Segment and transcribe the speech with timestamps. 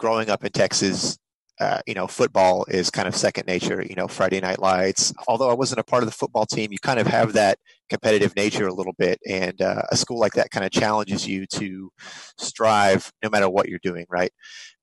[0.00, 1.18] growing up in Texas,
[1.60, 3.84] uh, you know, football is kind of second nature.
[3.86, 5.12] You know, Friday Night Lights.
[5.28, 7.58] Although I wasn't a part of the football team, you kind of have that
[7.90, 11.46] competitive nature a little bit, and uh, a school like that kind of challenges you
[11.46, 11.90] to
[12.38, 14.06] strive no matter what you're doing.
[14.08, 14.32] Right?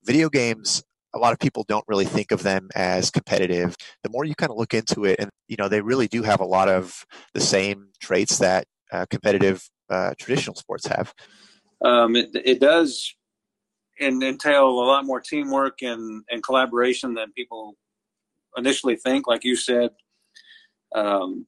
[0.04, 0.82] Video games.
[1.14, 3.74] A lot of people don't really think of them as competitive.
[4.04, 6.40] The more you kind of look into it, and you know, they really do have
[6.40, 7.04] a lot of
[7.34, 11.12] the same traits that uh, competitive uh, traditional sports have.
[11.84, 13.14] Um, it, it does
[14.00, 17.74] and entail a lot more teamwork and, and collaboration than people
[18.56, 19.26] initially think.
[19.26, 19.90] Like you said,
[20.94, 21.46] um,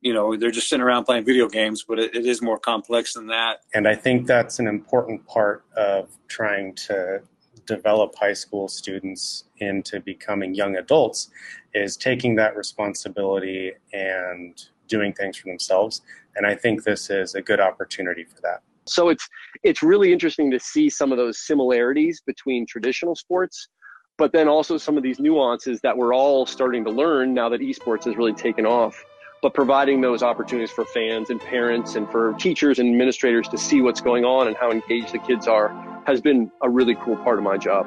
[0.00, 3.14] you know, they're just sitting around playing video games, but it, it is more complex
[3.14, 3.58] than that.
[3.74, 7.22] And I think that's an important part of trying to
[7.66, 11.30] develop high school students into becoming young adults
[11.74, 16.02] is taking that responsibility and doing things for themselves.
[16.36, 18.62] And I think this is a good opportunity for that.
[18.88, 19.28] So it's
[19.62, 23.68] it's really interesting to see some of those similarities between traditional sports,
[24.16, 27.60] but then also some of these nuances that we're all starting to learn now that
[27.60, 29.02] esports has really taken off.
[29.42, 33.80] But providing those opportunities for fans and parents and for teachers and administrators to see
[33.80, 35.68] what's going on and how engaged the kids are
[36.06, 37.86] has been a really cool part of my job.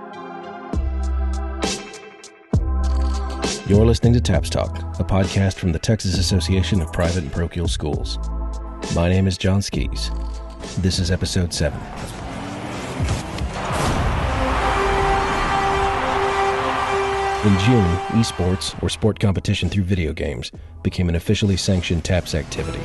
[3.68, 7.68] You're listening to TAPS Talk, a podcast from the Texas Association of Private and Parochial
[7.68, 8.18] Schools.
[8.96, 10.10] My name is John Skis.
[10.82, 11.78] This is episode 7.
[17.46, 22.80] In June, esports, or sport competition through video games, became an officially sanctioned TAPS activity.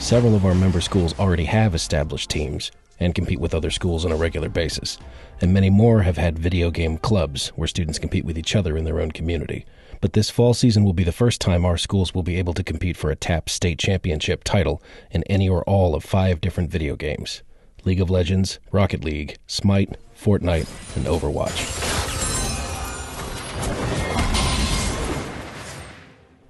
[0.00, 4.10] Several of our member schools already have established teams and compete with other schools on
[4.10, 4.98] a regular basis,
[5.40, 8.84] and many more have had video game clubs where students compete with each other in
[8.84, 9.64] their own community
[10.00, 12.62] but this fall season will be the first time our schools will be able to
[12.62, 16.96] compete for a TAP state championship title in any or all of five different video
[16.96, 17.42] games
[17.84, 21.86] League of Legends, Rocket League, Smite, Fortnite, and Overwatch.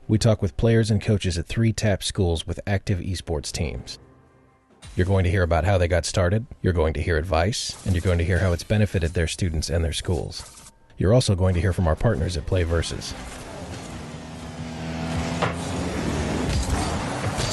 [0.09, 3.99] We talk with players and coaches at three TAP schools with active esports teams.
[4.95, 7.95] You're going to hear about how they got started, you're going to hear advice, and
[7.95, 10.66] you're going to hear how it's benefited their students and their schools.
[10.99, 13.15] You're also going to hear from our partners at Play Versus.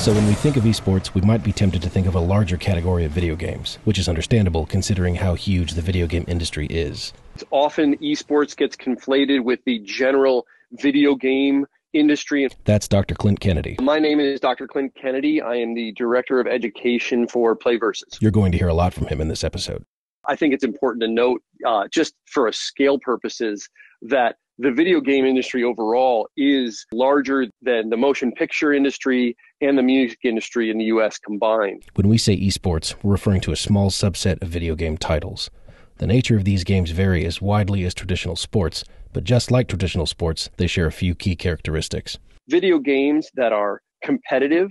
[0.01, 2.57] So when we think of esports, we might be tempted to think of a larger
[2.57, 7.13] category of video games, which is understandable considering how huge the video game industry is.
[7.51, 12.49] Often esports gets conflated with the general video game industry.
[12.65, 13.15] That's Dr.
[13.15, 13.77] Clint Kennedy.
[13.81, 14.67] My name is Dr.
[14.67, 15.41] Clint Kennedy.
[15.41, 18.17] I am the Director of Education for Play Versus.
[18.19, 19.85] You're going to hear a lot from him in this episode.
[20.27, 23.67] I think it's important to note, uh, just for a scale purposes,
[24.03, 29.81] that the video game industry overall is larger than the motion picture industry and the
[29.81, 31.83] music industry in the US combined.
[31.95, 35.49] When we say esports, we're referring to a small subset of video game titles.
[35.97, 40.05] The nature of these games vary as widely as traditional sports, but just like traditional
[40.05, 42.17] sports, they share a few key characteristics.
[42.49, 44.69] Video games that are competitive,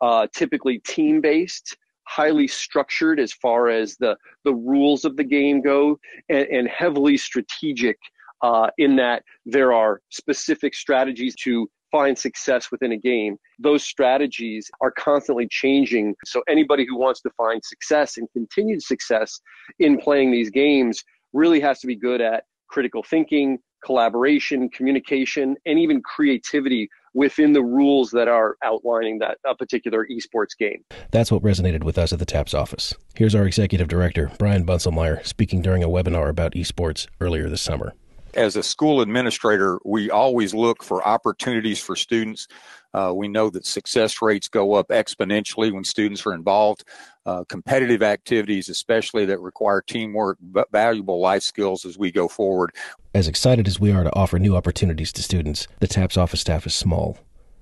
[0.00, 1.76] uh, typically team based,
[2.16, 7.16] highly structured as far as the, the rules of the game go, and, and heavily
[7.16, 7.98] strategic
[8.42, 13.36] uh, in that there are specific strategies to find success within a game.
[13.58, 16.14] Those strategies are constantly changing.
[16.24, 19.40] So anybody who wants to find success and continued success
[19.78, 25.78] in playing these games really has to be good at critical thinking, collaboration, communication, and
[25.78, 30.84] even creativity within the rules that are outlining that a particular esports game.
[31.10, 32.94] That's what resonated with us at the TAPS office.
[33.14, 37.94] Here's our executive director, Brian Bunselmeyer, speaking during a webinar about esports earlier this summer.
[38.34, 42.48] As a school administrator, we always look for opportunities for students.
[42.94, 46.84] Uh, we know that success rates go up exponentially when students are involved.
[47.26, 52.70] Uh, competitive activities, especially that require teamwork, but valuable life skills as we go forward.
[53.14, 56.66] As excited as we are to offer new opportunities to students, the TAPS office staff
[56.66, 57.18] is small.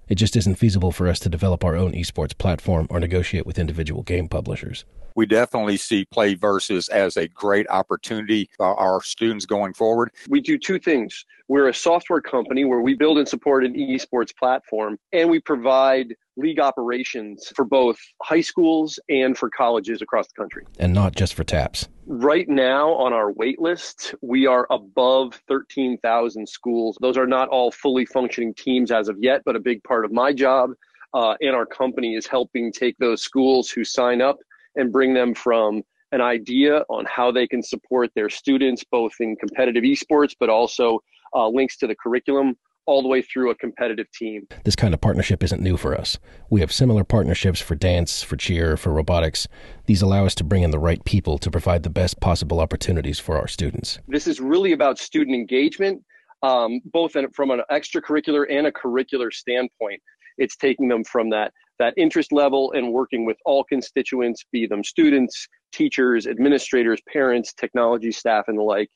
[0.08, 3.58] It just isn't feasible for us to develop our own esports platform or negotiate with
[3.58, 4.84] individual game publishers
[5.20, 10.11] we definitely see Play Versus as a great opportunity for our students going forward.
[10.31, 11.26] We do two things.
[11.46, 16.14] We're a software company where we build and support an esports platform, and we provide
[16.38, 20.64] league operations for both high schools and for colleges across the country.
[20.78, 21.87] And not just for TAPS.
[22.06, 26.96] Right now on our wait list, we are above 13,000 schools.
[27.02, 30.12] Those are not all fully functioning teams as of yet, but a big part of
[30.12, 30.70] my job
[31.12, 34.38] uh, and our company is helping take those schools who sign up
[34.76, 35.82] and bring them from
[36.12, 40.99] an idea on how they can support their students both in competitive esports but also
[41.34, 42.56] uh, links to the curriculum
[42.87, 44.49] all the way through a competitive team.
[44.64, 46.19] This kind of partnership isn't new for us.
[46.49, 49.46] We have similar partnerships for dance, for cheer, for robotics.
[49.87, 53.20] These allow us to bring in the right people to provide the best possible opportunities
[53.20, 54.00] for our students.
[54.08, 56.02] This is really about student engagement,
[56.43, 60.02] um, both in, from an extracurricular and a curricular standpoint.
[60.38, 64.85] It's taking them from that that interest level and working with all constituents, be them
[64.85, 68.88] students, teachers, administrators, parents, technology staff, and the like,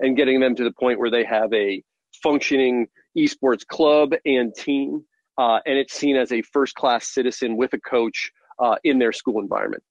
[0.00, 1.82] and getting them to the point where they have a
[2.22, 2.86] functioning
[3.16, 5.02] esports club and team,
[5.38, 9.12] uh, and it's seen as a first class citizen with a coach uh, in their
[9.12, 9.82] school environment.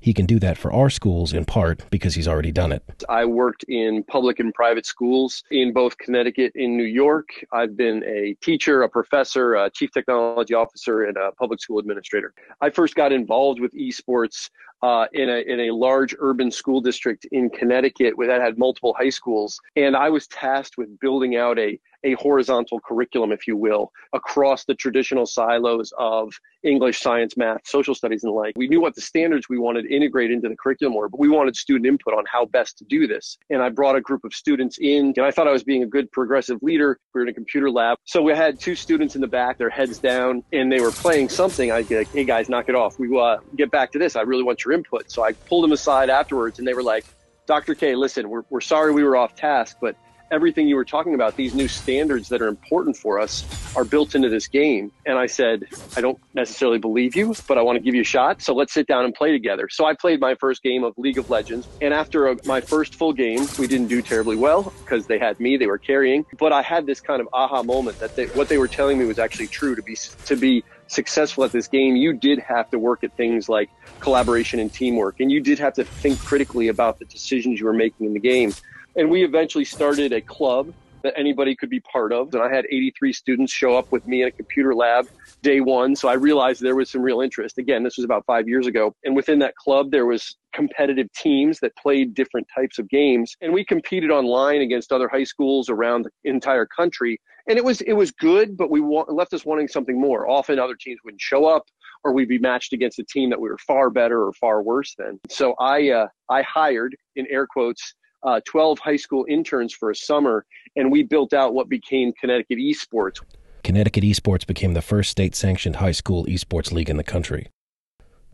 [0.00, 2.82] He can do that for our schools in part because he's already done it.
[3.08, 7.28] I worked in public and private schools in both Connecticut and New York.
[7.52, 12.32] I've been a teacher, a professor, a chief technology officer, and a public school administrator.
[12.60, 14.50] I first got involved with esports
[14.82, 18.94] uh, in a in a large urban school district in Connecticut where that had multiple
[18.98, 23.56] high schools, and I was tasked with building out a a horizontal curriculum, if you
[23.56, 26.32] will, across the traditional silos of
[26.62, 28.54] English, science, math, social studies, and the like.
[28.56, 31.28] We knew what the standards we wanted to integrate into the curriculum were, but we
[31.28, 33.38] wanted student input on how best to do this.
[33.50, 35.86] And I brought a group of students in, and I thought I was being a
[35.86, 36.98] good progressive leader.
[37.14, 37.98] We were in a computer lab.
[38.04, 41.28] So we had two students in the back, their heads down, and they were playing
[41.28, 41.70] something.
[41.70, 42.98] I'd be like, hey guys, knock it off.
[42.98, 44.16] We uh, get back to this.
[44.16, 45.10] I really want your input.
[45.10, 47.04] So I pulled them aside afterwards, and they were like,
[47.46, 47.74] Dr.
[47.74, 49.96] K, listen, we're, we're sorry we were off task, but
[50.30, 53.44] everything you were talking about, these new standards that are important for us,
[53.76, 54.92] are built into this game.
[55.06, 55.64] And I said,
[55.96, 58.42] I don't necessarily believe you, but I want to give you a shot.
[58.42, 59.68] So let's sit down and play together.
[59.68, 61.66] So I played my first game of League of Legends.
[61.80, 65.38] And after a, my first full game, we didn't do terribly well because they had
[65.40, 66.24] me, they were carrying.
[66.38, 69.04] But I had this kind of aha moment that they, what they were telling me
[69.04, 69.96] was actually true to be,
[70.26, 73.70] to be successful at this game, you did have to work at things like
[74.00, 77.72] collaboration and teamwork, and you did have to think critically about the decisions you were
[77.72, 78.52] making in the game.
[78.96, 82.34] And we eventually started a club that anybody could be part of.
[82.34, 85.08] And I had 83 students show up with me in a computer lab
[85.42, 85.94] day one.
[85.94, 87.58] So I realized there was some real interest.
[87.58, 88.94] Again, this was about five years ago.
[89.04, 93.36] And within that club, there was competitive teams that played different types of games.
[93.40, 97.20] And we competed online against other high schools around the entire country.
[97.48, 100.28] And it was, it was good, but we wa- left us wanting something more.
[100.28, 101.64] Often other teams wouldn't show up
[102.04, 104.94] or we'd be matched against a team that we were far better or far worse
[104.98, 105.18] than.
[105.28, 109.96] So I, uh, I hired in air quotes uh, 12 high school interns for a
[109.96, 110.44] summer,
[110.76, 113.20] and we built out what became Connecticut Esports.
[113.64, 117.48] Connecticut Esports became the first state sanctioned high school esports league in the country.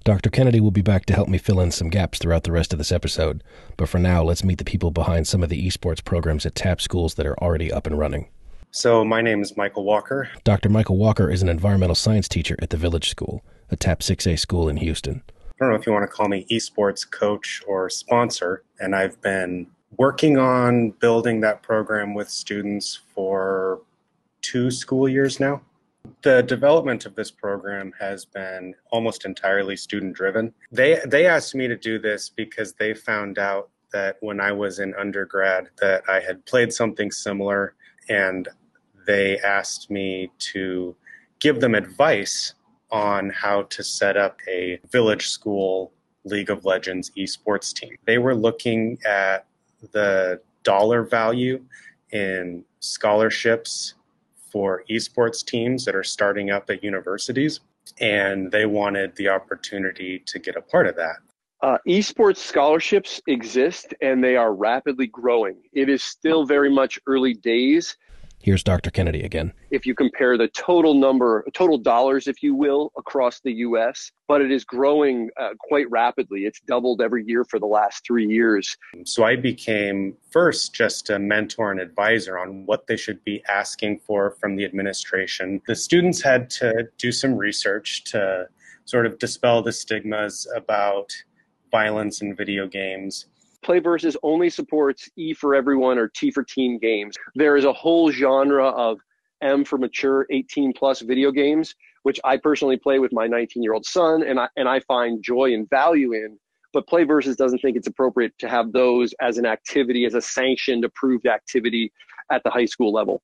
[0.04, 0.28] Dr.
[0.28, 2.78] Kennedy will be back to help me fill in some gaps throughout the rest of
[2.78, 3.42] this episode,
[3.78, 6.82] but for now, let's meet the people behind some of the esports programs at TAP
[6.82, 8.28] schools that are already up and running.
[8.70, 10.28] So, my name is Michael Walker.
[10.42, 10.68] Dr.
[10.68, 14.68] Michael Walker is an environmental science teacher at the Village School, a TAP 6A school
[14.68, 15.22] in Houston.
[15.30, 19.20] I don't know if you want to call me esports coach or sponsor, and I've
[19.22, 19.68] been
[19.98, 23.80] working on building that program with students for
[24.42, 25.60] two school years now.
[26.22, 30.52] The development of this program has been almost entirely student driven.
[30.70, 34.80] They they asked me to do this because they found out that when I was
[34.80, 37.74] in undergrad that I had played something similar
[38.08, 38.48] and
[39.06, 40.94] they asked me to
[41.40, 42.54] give them advice
[42.90, 45.92] on how to set up a village school
[46.24, 47.96] League of Legends esports team.
[48.06, 49.46] They were looking at
[49.92, 51.62] the dollar value
[52.12, 53.94] in scholarships
[54.50, 57.60] for esports teams that are starting up at universities,
[58.00, 61.16] and they wanted the opportunity to get a part of that.
[61.60, 65.56] Uh, esports scholarships exist and they are rapidly growing.
[65.72, 67.96] It is still very much early days,
[68.44, 68.90] Here's Dr.
[68.90, 69.54] Kennedy again.
[69.70, 74.42] If you compare the total number, total dollars, if you will, across the U.S., but
[74.42, 76.44] it is growing uh, quite rapidly.
[76.44, 78.76] It's doubled every year for the last three years.
[79.06, 84.00] So I became first just a mentor and advisor on what they should be asking
[84.00, 85.62] for from the administration.
[85.66, 88.46] The students had to do some research to
[88.84, 91.10] sort of dispel the stigmas about
[91.70, 93.24] violence in video games
[93.64, 97.16] Playversus only supports E for everyone or T for teen games.
[97.34, 98.98] There is a whole genre of
[99.42, 103.72] M for mature 18 plus video games, which I personally play with my 19 year
[103.72, 106.38] old son and I, and I find joy and value in.
[106.72, 110.84] But Playversus doesn't think it's appropriate to have those as an activity, as a sanctioned,
[110.84, 111.92] approved activity
[112.30, 113.22] at the high school level.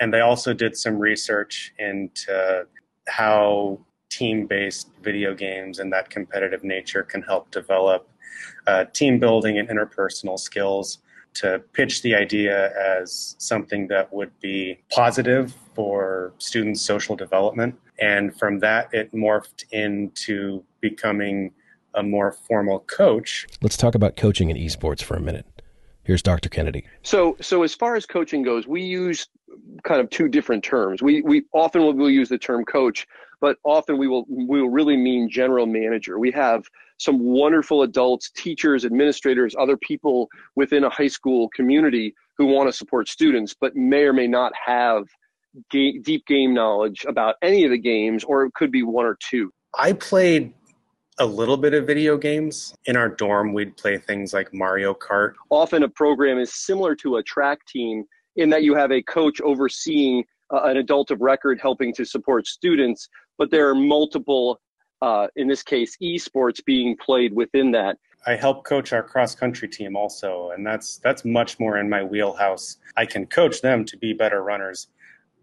[0.00, 2.66] And they also did some research into
[3.08, 3.78] how
[4.10, 8.08] team based video games and that competitive nature can help develop
[8.66, 10.98] uh, team building and interpersonal skills
[11.34, 17.78] to pitch the idea as something that would be positive for students' social development.
[18.00, 21.52] And from that, it morphed into becoming
[21.94, 23.46] a more formal coach.
[23.62, 25.46] Let's talk about coaching in esports for a minute.
[26.04, 26.48] Here's Dr.
[26.48, 26.86] Kennedy.
[27.02, 29.26] So, so as far as coaching goes, we use
[29.84, 31.02] kind of two different terms.
[31.02, 33.06] We we often will, will use the term coach,
[33.40, 36.18] but often we will we will really mean general manager.
[36.18, 36.64] We have
[36.98, 42.72] some wonderful adults, teachers, administrators, other people within a high school community who want to
[42.72, 45.04] support students, but may or may not have
[45.70, 49.16] ga- deep game knowledge about any of the games, or it could be one or
[49.30, 49.52] two.
[49.76, 50.52] I played
[51.18, 52.74] a little bit of video games.
[52.86, 55.34] In our dorm, we'd play things like Mario Kart.
[55.50, 58.04] Often a program is similar to a track team
[58.38, 62.46] in that you have a coach overseeing uh, an adult of record helping to support
[62.46, 64.60] students, but there are multiple,
[65.02, 67.98] uh, in this case, esports being played within that.
[68.26, 72.02] I help coach our cross country team also, and that's that's much more in my
[72.02, 72.78] wheelhouse.
[72.96, 74.88] I can coach them to be better runners.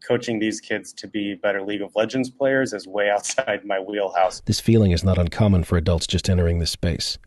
[0.05, 4.41] Coaching these kids to be better League of Legends players is way outside my wheelhouse.
[4.45, 7.17] This feeling is not uncommon for adults just entering this space.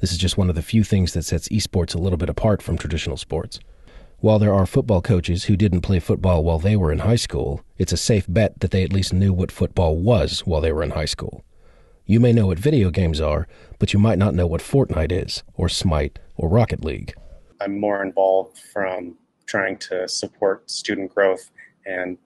[0.00, 2.60] This is just one of the few things that sets esports a little bit apart
[2.60, 3.58] from traditional sports.
[4.24, 7.62] While there are football coaches who didn't play football while they were in high school,
[7.76, 10.82] it's a safe bet that they at least knew what football was while they were
[10.82, 11.44] in high school.
[12.06, 13.46] You may know what video games are,
[13.78, 17.12] but you might not know what Fortnite is, or Smite, or Rocket League.
[17.60, 21.50] I'm more involved from trying to support student growth
[21.84, 22.16] and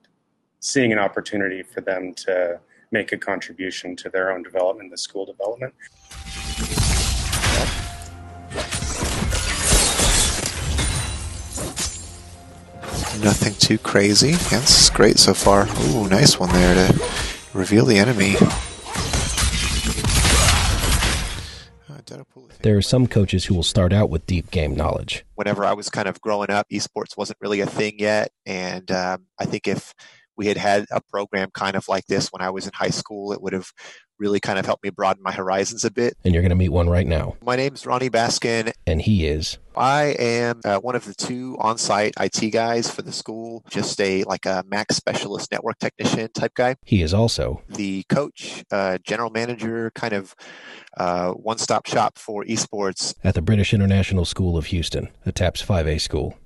[0.61, 2.61] seeing an opportunity for them to
[2.93, 5.75] make a contribution to their own development, the school development.
[13.23, 14.31] Nothing too crazy.
[14.31, 15.67] Yeah, this is great so far.
[15.67, 17.01] Ooh, nice one there to
[17.53, 18.37] reveal the enemy.
[22.63, 25.25] There are some coaches who will start out with deep game knowledge.
[25.37, 29.27] Whenever I was kind of growing up, esports wasn't really a thing yet, and um,
[29.39, 29.95] I think if
[30.38, 33.33] we had had a program kind of like this when I was in high school,
[33.33, 33.71] it would have
[34.18, 36.16] really kind of helped me broaden my horizons a bit.
[36.25, 37.37] And you're going to meet one right now.
[37.45, 38.73] My name is Ronnie Baskin.
[38.87, 39.59] And he is.
[39.76, 44.25] I am uh, one of the two on-site IT guys for the school, just a
[44.25, 46.76] like a Mac specialist network technician type guy.
[46.85, 50.35] He is also the coach, uh, general manager, kind of
[50.97, 56.00] uh, one-stop shop for esports at the British International School of Houston, a TAPS 5A
[56.00, 56.37] school.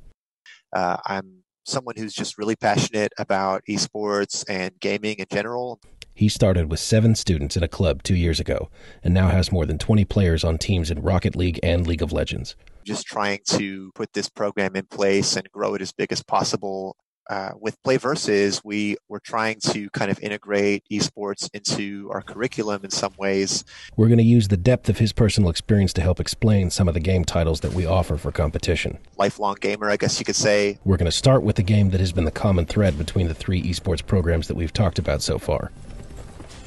[0.75, 5.81] Uh, I'm someone who's just really passionate about esports and gaming in general.
[6.15, 8.69] He started with seven students in a club two years ago
[9.03, 12.13] and now has more than 20 players on teams in Rocket League and League of
[12.13, 12.55] Legends.
[12.85, 16.97] Just trying to put this program in place and grow it as big as possible.
[17.31, 22.85] Uh, with Play Versus, we were trying to kind of integrate esports into our curriculum
[22.85, 23.65] in some ways.
[23.97, 26.95] We're going to use the depth of his personal experience to help explain some of
[26.95, 28.99] the game titles that we offer for competition.
[29.19, 30.79] Lifelong gamer, I guess you could say.
[30.85, 33.35] We're going to start with the game that has been the common thread between the
[33.35, 35.71] three esports programs that we've talked about so far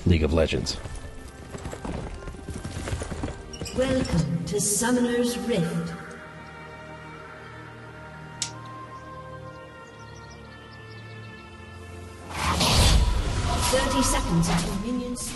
[0.06, 0.78] League of Legends.
[3.76, 6.05] Welcome to Summoner's Rift.
[13.96, 15.34] Thirty seconds until minions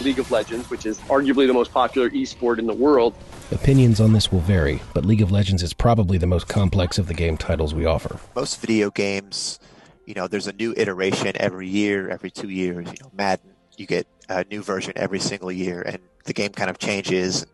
[0.00, 3.16] League of Legends, which is arguably the most popular esport in the world.
[3.50, 7.08] Opinions on this will vary, but League of Legends is probably the most complex of
[7.08, 8.20] the game titles we offer.
[8.36, 9.58] Most video games,
[10.06, 12.86] you know, there's a new iteration every year, every two years.
[12.86, 16.70] You know, Madden, you get a new version every single year, and the game kind
[16.70, 17.42] of changes.
[17.42, 17.50] And,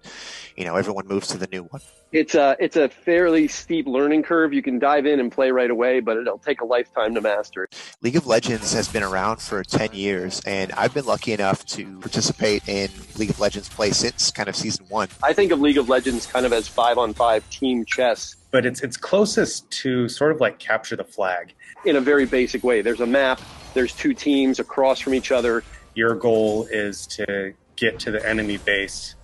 [0.57, 1.83] you know, everyone moves to the new one.
[2.13, 4.55] It's a it's a fairly steep learning curve.
[4.55, 7.65] You can dive in and play right away, but it'll take a lifetime to master
[7.65, 7.77] it.
[8.01, 11.99] League of Legends has been around for 10 years, and I've been lucky enough to
[11.99, 15.09] participate in League of Legends play since kind of season one.
[15.23, 18.37] I think of League of Legends kind of as five on five team chess.
[18.53, 21.53] But it's it's closest to sort of like capture the flag.
[21.85, 22.81] In a very basic way.
[22.83, 23.41] There's a map,
[23.75, 25.65] there's two teams across from each other.
[25.95, 29.15] Your goal is to get to the enemy base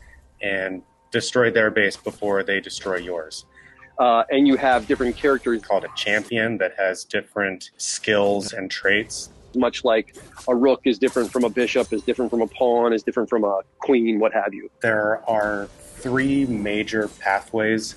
[0.40, 3.46] and destroy their base before they destroy yours.
[3.98, 9.30] Uh, and you have different characters called a champion that has different skills and traits.
[9.54, 10.16] Much like
[10.48, 13.44] a rook is different from a bishop, is different from a pawn, is different from
[13.44, 14.70] a queen, what have you.
[14.80, 17.96] There are three major pathways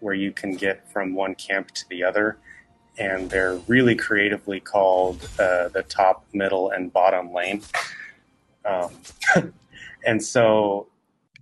[0.00, 2.38] where you can get from one camp to the other,
[2.96, 7.62] and they're really creatively called uh, the top, middle, and bottom lane.
[8.64, 8.90] Um,
[10.06, 10.88] and so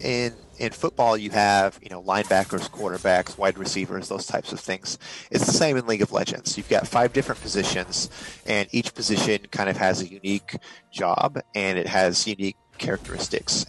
[0.00, 4.98] in in football you have you know linebackers quarterbacks wide receivers those types of things.
[5.30, 6.56] It's the same in league of legends.
[6.56, 8.10] You've got five different positions
[8.46, 10.56] and each position kind of has a unique
[10.92, 13.66] job and it has unique characteristics.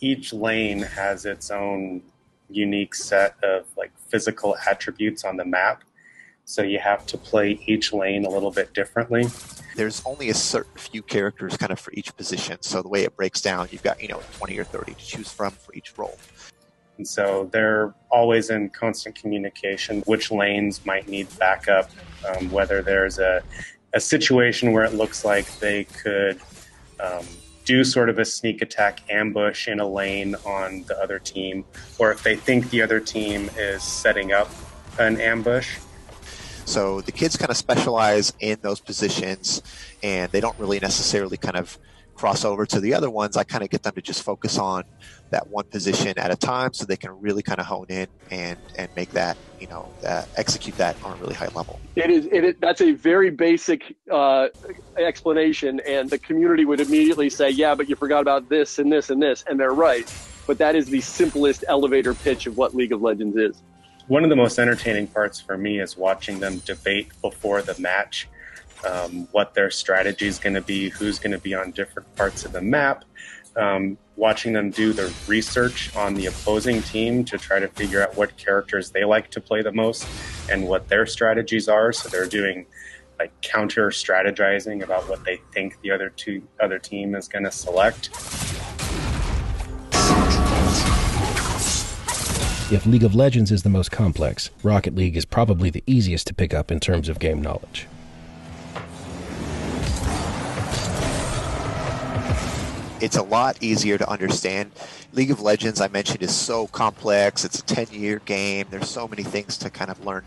[0.00, 2.02] Each lane has its own
[2.50, 5.82] unique set of like physical attributes on the map
[6.44, 9.26] so you have to play each lane a little bit differently
[9.76, 12.58] there's only a certain few characters kind of for each position.
[12.60, 15.32] So the way it breaks down, you've got, you know, 20 or 30 to choose
[15.32, 16.18] from for each role.
[16.96, 21.90] And so they're always in constant communication, which lanes might need backup,
[22.28, 23.42] um, whether there's a,
[23.92, 26.40] a situation where it looks like they could
[27.00, 27.24] um,
[27.64, 31.64] do sort of a sneak attack ambush in a lane on the other team,
[31.98, 34.50] or if they think the other team is setting up
[35.00, 35.78] an ambush.
[36.64, 39.62] So the kids kind of specialize in those positions
[40.02, 41.78] and they don't really necessarily kind of
[42.14, 43.36] cross over to the other ones.
[43.36, 44.84] I kind of get them to just focus on
[45.30, 48.56] that one position at a time so they can really kind of hone in and,
[48.78, 51.80] and make that, you know, uh, execute that on a really high level.
[51.96, 54.48] It is, it is that's a very basic uh,
[54.96, 55.80] explanation.
[55.86, 59.20] And the community would immediately say, yeah, but you forgot about this and this and
[59.20, 59.44] this.
[59.48, 60.12] And they're right.
[60.46, 63.62] But that is the simplest elevator pitch of what League of Legends is
[64.06, 68.28] one of the most entertaining parts for me is watching them debate before the match
[68.84, 72.44] um, what their strategy is going to be, who's going to be on different parts
[72.44, 73.04] of the map,
[73.56, 78.16] um, watching them do the research on the opposing team to try to figure out
[78.16, 80.06] what characters they like to play the most
[80.50, 81.92] and what their strategies are.
[81.92, 82.66] So they're doing
[83.18, 87.52] like counter strategizing about what they think the other two other team is going to
[87.52, 88.10] select.
[92.70, 96.34] If League of Legends is the most complex, Rocket League is probably the easiest to
[96.34, 97.86] pick up in terms of game knowledge.
[103.02, 104.72] It's a lot easier to understand.
[105.12, 107.44] League of Legends, I mentioned, is so complex.
[107.44, 108.66] It's a 10 year game.
[108.70, 110.24] There's so many things to kind of learn.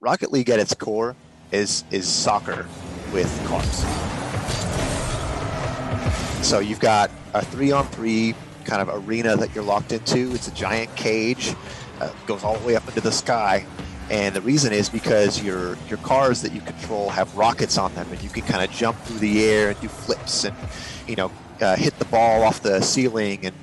[0.00, 1.14] Rocket League at its core
[1.52, 2.66] is, is soccer
[3.12, 3.84] with cars.
[6.42, 10.32] So you've got a three on three kind of arena that you're locked into.
[10.34, 11.54] It's a giant cage,
[12.00, 13.66] uh, goes all the way up into the sky.
[14.10, 18.06] And the reason is because your your cars that you control have rockets on them,
[18.10, 20.54] and you can kind of jump through the air and do flips, and
[21.08, 21.30] you know
[21.60, 23.54] uh, hit the ball off the ceiling and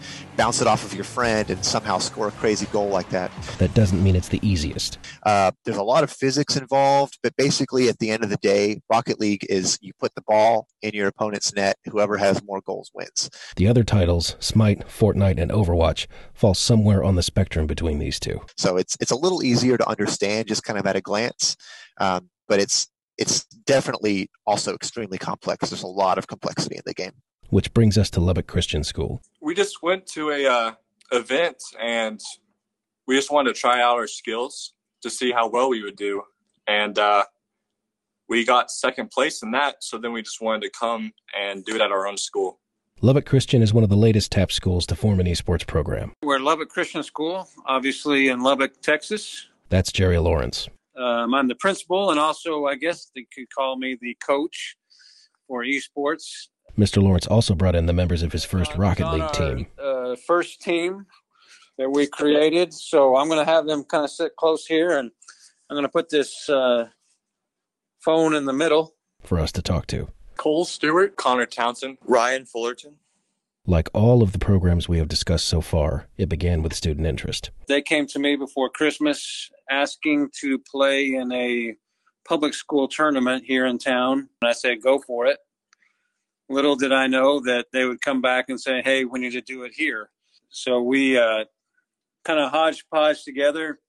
[0.41, 3.31] bounce it off of your friend and somehow score a crazy goal like that.
[3.59, 4.97] That doesn't mean it's the easiest.
[5.21, 8.81] Uh, there's a lot of physics involved, but basically, at the end of the day,
[8.89, 11.75] Rocket League is you put the ball in your opponent's net.
[11.85, 13.29] Whoever has more goals wins.
[13.55, 18.41] The other titles, Smite, Fortnite, and Overwatch, fall somewhere on the spectrum between these two.
[18.57, 21.55] So it's it's a little easier to understand just kind of at a glance,
[21.99, 22.87] um, but it's
[23.19, 25.69] it's definitely also extremely complex.
[25.69, 27.13] There's a lot of complexity in the game
[27.51, 29.21] which brings us to Lubbock Christian School.
[29.39, 30.71] We just went to a uh,
[31.11, 32.19] event and
[33.07, 36.23] we just wanted to try out our skills to see how well we would do,
[36.67, 37.25] and uh,
[38.29, 39.83] we got second place in that.
[39.83, 42.59] So then we just wanted to come and do it at our own school.
[43.01, 46.13] Lubbock Christian is one of the latest TAP schools to form an esports program.
[46.23, 49.47] We're Lubbock Christian School, obviously in Lubbock, Texas.
[49.69, 50.69] That's Jerry Lawrence.
[50.95, 54.75] Um, I'm the principal, and also, I guess they could call me the coach
[55.47, 56.47] for esports.
[56.77, 57.01] Mr.
[57.01, 59.67] Lawrence also brought in the members of his first Rocket League our, team.
[59.81, 61.05] Uh, first team
[61.77, 62.73] that we created.
[62.73, 65.11] So I'm going to have them kind of sit close here, and
[65.69, 66.87] I'm going to put this uh,
[67.99, 70.07] phone in the middle for us to talk to.
[70.37, 72.95] Cole Stewart, Connor Townsend, Ryan Fullerton.
[73.67, 77.51] Like all of the programs we have discussed so far, it began with student interest.
[77.67, 81.75] They came to me before Christmas asking to play in a
[82.27, 84.29] public school tournament here in town.
[84.41, 85.37] And I said, go for it
[86.51, 89.41] little did I know that they would come back and say, "Hey, we need to
[89.41, 90.09] do it here."
[90.49, 91.45] So we uh,
[92.23, 93.79] kind of hodgepodge together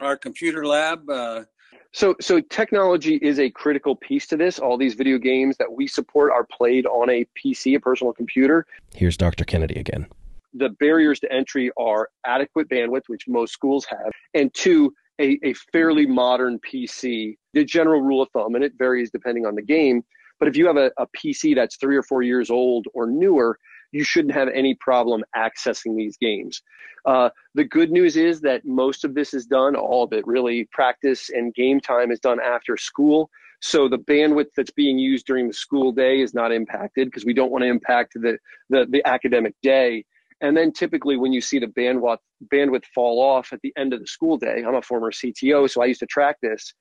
[0.00, 1.08] our computer lab.
[1.08, 1.44] Uh,
[1.92, 4.58] so, so technology is a critical piece to this.
[4.58, 8.66] All these video games that we support are played on a PC, a personal computer.
[8.94, 9.44] Here's Dr.
[9.44, 10.08] Kennedy again.
[10.54, 15.52] The barriers to entry are adequate bandwidth, which most schools have, and two, a, a
[15.72, 17.36] fairly modern PC.
[17.52, 20.04] The general rule of thumb, and it varies depending on the game,
[20.38, 23.58] but if you have a, a PC that's three or four years old or newer,
[23.92, 26.60] you shouldn't have any problem accessing these games.
[27.04, 30.68] Uh, the good news is that most of this is done, all of it really,
[30.72, 33.30] practice and game time is done after school.
[33.60, 37.34] So the bandwidth that's being used during the school day is not impacted because we
[37.34, 38.36] don't want to impact the,
[38.68, 40.04] the, the academic day.
[40.40, 42.18] And then typically when you see the bandwidth
[42.52, 45.82] bandwidth fall off at the end of the school day, I'm a former CTO, so
[45.82, 46.74] I used to track this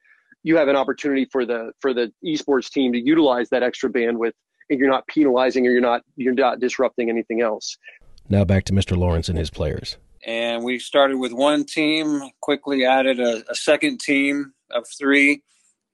[0.43, 4.34] you have an opportunity for the for the esports team to utilize that extra bandwidth
[4.69, 7.77] and you're not penalizing or you're not you're not disrupting anything else.
[8.29, 9.97] Now back to mr lawrence and his players.
[10.25, 15.41] And we started with one team quickly added a, a second team of three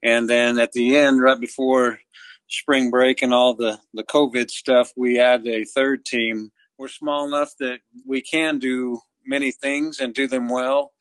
[0.02, 2.00] and then at the end right before
[2.48, 6.50] spring break and all the the covid stuff we added a third team.
[6.78, 10.92] We're small enough that we can do many things and do them well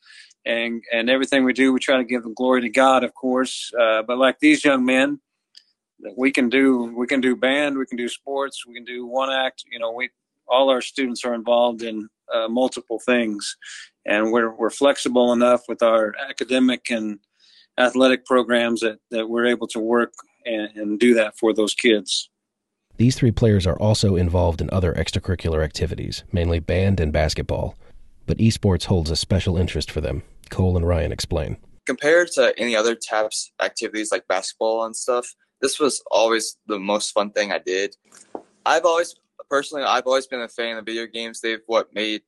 [0.46, 3.72] and and everything we do, we try to give the glory to God, of course.
[3.80, 5.20] Uh, but like these young men,
[6.18, 9.32] we can do we can do band, we can do sports, we can do one
[9.32, 9.64] act.
[9.72, 10.10] You know, we
[10.48, 13.58] all our students are involved in uh, multiple things,
[14.06, 17.20] and we're we're flexible enough with our academic and
[17.78, 20.14] athletic programs that that we're able to work
[20.46, 22.30] and, and do that for those kids.
[22.98, 27.78] These three players are also involved in other extracurricular activities, mainly band and basketball.
[28.30, 30.22] But esports holds a special interest for them.
[30.52, 31.58] Cole and Ryan explain.
[31.88, 35.28] Compared to any other TAPS activities like basketball and stuff,
[35.62, 37.96] this was always the most fun thing I did.
[38.68, 39.16] I've always,
[39.50, 41.42] personally, I've always been a fan of video games.
[41.42, 42.22] They've what made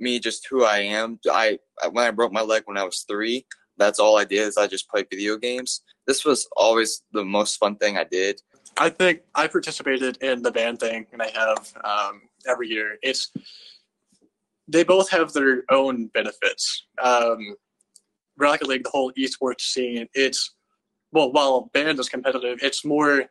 [0.00, 1.20] me just who I am.
[1.30, 1.58] I
[1.90, 3.44] when I broke my leg when I was three,
[3.76, 5.82] that's all I did is I just played video games.
[6.06, 8.40] This was always the most fun thing I did.
[8.78, 12.96] I think I participated in the band thing, and I have um, every year.
[13.02, 13.30] It's
[14.68, 16.86] they both have their own benefits.
[17.02, 17.56] Um,
[18.38, 20.54] Rocket League, the whole esports scene, it's
[21.12, 23.24] well, while band is competitive, it's more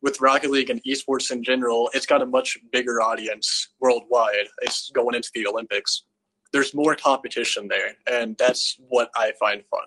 [0.00, 1.90] with Rocket League and esports in general.
[1.92, 4.46] It's got a much bigger audience worldwide.
[4.62, 6.04] It's going into the Olympics.
[6.52, 9.84] There's more competition there, and that's what I find fun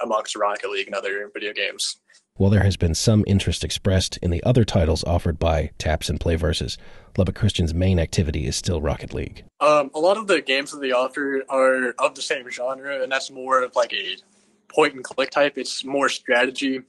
[0.00, 1.96] amongst Rocket League and other video games.
[2.36, 6.20] While there has been some interest expressed in the other titles offered by Taps and
[6.20, 6.76] Play Playversus,
[7.16, 9.44] Lubbock Christian's main activity is still Rocket League.
[9.60, 13.10] Um, a lot of the games that they offer are of the same genre, and
[13.10, 14.16] that's more of like a
[14.74, 15.56] point and click type.
[15.56, 16.80] It's more strategy.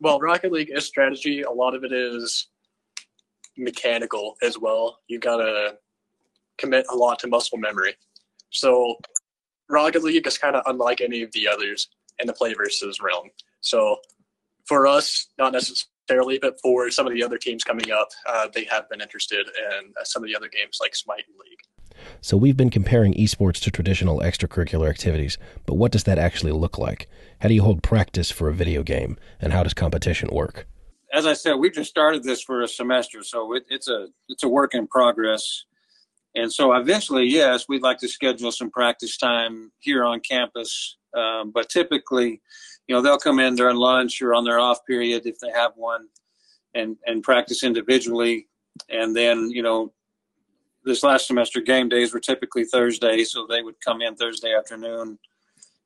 [0.00, 1.42] Well, Rocket League is strategy.
[1.42, 2.46] A lot of it is
[3.56, 4.98] mechanical as well.
[5.08, 5.78] You gotta
[6.58, 7.94] commit a lot to muscle memory.
[8.50, 8.96] So
[9.68, 13.30] Rocket League is kind of unlike any of the others in the Playversus realm.
[13.60, 13.96] So
[14.64, 18.64] for us, not necessarily, but for some of the other teams coming up, uh, they
[18.64, 22.06] have been interested in uh, some of the other games like Smite and League.
[22.20, 26.78] So we've been comparing esports to traditional extracurricular activities, but what does that actually look
[26.78, 27.08] like?
[27.40, 30.66] How do you hold practice for a video game, and how does competition work?
[31.12, 34.42] As I said, we just started this for a semester, so it, it's a it's
[34.42, 35.64] a work in progress.
[36.34, 41.50] And so eventually, yes, we'd like to schedule some practice time here on campus, um,
[41.50, 42.40] but typically
[42.92, 45.72] you know they'll come in during lunch or on their off period if they have
[45.76, 46.08] one
[46.74, 48.48] and and practice individually
[48.90, 49.90] and then you know
[50.84, 55.18] this last semester game days were typically thursday so they would come in thursday afternoon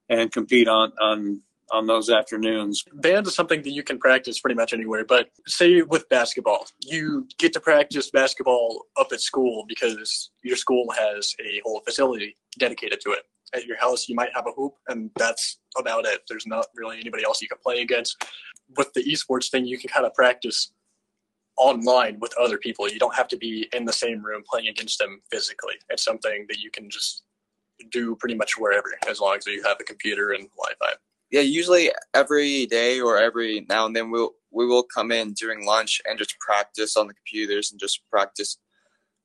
[0.09, 1.41] and compete on on
[1.73, 2.85] on those afternoons.
[2.93, 7.27] Band is something that you can practice pretty much anywhere, but say with basketball, you
[7.39, 13.01] get to practice basketball up at school because your school has a whole facility dedicated
[13.01, 16.23] to it at your house, you might have a hoop, and that's about it.
[16.29, 18.23] There's not really anybody else you can play against.
[18.77, 20.73] With the esports thing, you can kind of practice
[21.57, 22.89] online with other people.
[22.89, 25.75] You don't have to be in the same room playing against them physically.
[25.89, 27.23] It's something that you can just
[27.91, 30.97] do pretty much wherever, as long as you have a computer and Wi-Fi.
[31.31, 35.67] Yeah, usually every day or every now and then we'll we will come in during
[35.67, 38.59] lunch and just practice on the computers and just practice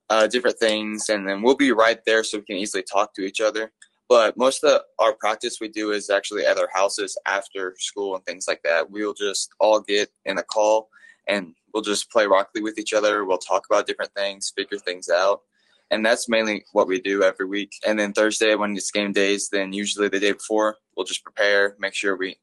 [0.10, 3.21] uh, different things, and then we'll be right there so we can easily talk to
[3.21, 3.71] each other.
[4.12, 8.13] But most of the, our practice we do is actually at our houses after school
[8.13, 8.91] and things like that.
[8.91, 10.89] We'll just all get in a call
[11.30, 13.24] and we'll just play Rocket League with each other.
[13.24, 15.43] We'll talk about different things, figure things out.
[15.91, 17.71] And that's mainly what we do every week.
[17.88, 21.78] And then Thursday, when it's game days, then usually the day before, we'll just prepare,
[21.80, 22.36] make sure we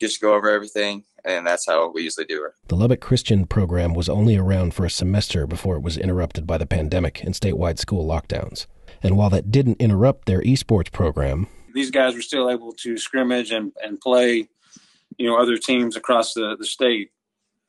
[0.00, 2.54] just go over everything, and that's how we usually do it.
[2.66, 6.58] The Lubbock Christian program was only around for a semester before it was interrupted by
[6.58, 8.66] the pandemic and statewide school lockdowns.
[9.04, 13.52] And while that didn't interrupt their esports program, these guys were still able to scrimmage
[13.52, 14.48] and, and play,
[15.18, 17.10] you know, other teams across the, the state,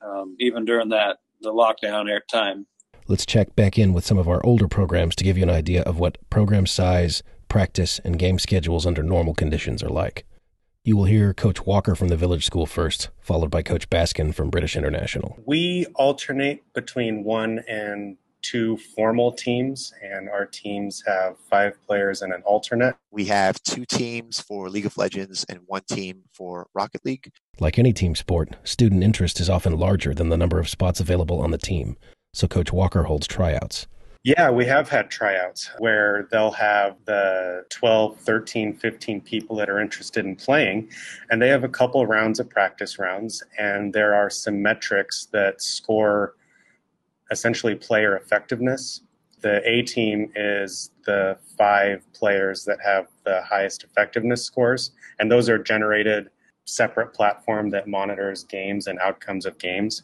[0.02, 2.66] um, even during that the lockdown time.
[3.08, 5.84] Let's check back in with some of our older programs to give you an idea
[5.84, 10.26] of what program size, practice, and game schedules under normal conditions are like.
[10.84, 14.50] You will hear Coach Walker from the Village School first, followed by Coach Baskin from
[14.50, 15.38] British International.
[15.46, 22.34] We alternate between one and two formal teams, and our teams have five players and
[22.34, 22.96] an alternate.
[23.12, 27.32] We have two teams for League of Legends and one team for Rocket League.
[27.60, 31.42] Like any team sport, student interest is often larger than the number of spots available
[31.42, 31.98] on the team,
[32.34, 33.88] so Coach Walker holds tryouts.
[34.24, 39.80] Yeah, we have had tryouts where they'll have the 12, 13, 15 people that are
[39.80, 40.90] interested in playing,
[41.30, 45.62] and they have a couple rounds of practice rounds, and there are some metrics that
[45.62, 46.34] score
[47.32, 49.02] essentially player effectiveness.
[49.42, 55.50] The A team is the five players that have the highest effectiveness scores, and those
[55.50, 56.30] are generated
[56.66, 60.04] separate platform that monitors games and outcomes of games.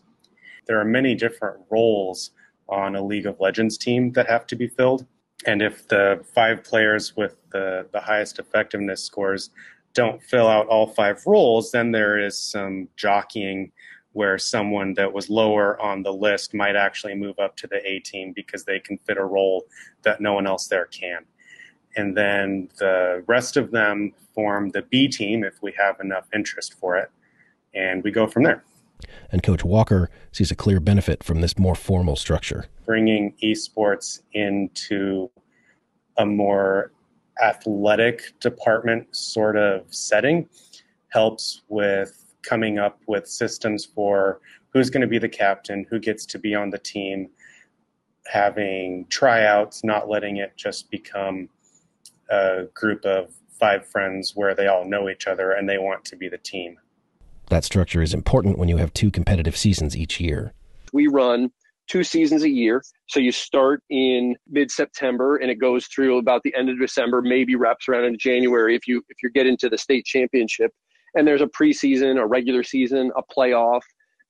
[0.67, 2.31] There are many different roles
[2.69, 5.05] on a League of Legends team that have to be filled.
[5.45, 9.49] And if the five players with the, the highest effectiveness scores
[9.93, 13.71] don't fill out all five roles, then there is some jockeying
[14.13, 17.99] where someone that was lower on the list might actually move up to the A
[17.99, 19.65] team because they can fit a role
[20.03, 21.25] that no one else there can.
[21.95, 26.73] And then the rest of them form the B team if we have enough interest
[26.79, 27.09] for it.
[27.73, 28.63] And we go from there.
[29.31, 32.65] and Coach Walker sees a clear benefit from this more formal structure.
[32.85, 35.29] Bringing esports into
[36.17, 36.91] a more
[37.41, 40.47] athletic department sort of setting
[41.09, 44.39] helps with coming up with systems for
[44.73, 47.29] who's going to be the captain, who gets to be on the team,
[48.27, 51.49] having tryouts, not letting it just become
[52.29, 56.15] a group of five friends where they all know each other and they want to
[56.15, 56.79] be the team.
[57.49, 60.53] That structure is important when you have two competitive seasons each year.
[60.93, 61.51] We run
[61.87, 62.81] two seasons a year.
[63.07, 67.21] So you start in mid September and it goes through about the end of December,
[67.21, 70.71] maybe wraps around in January if you if you get into the state championship.
[71.15, 73.81] And there's a preseason, a regular season, a playoff,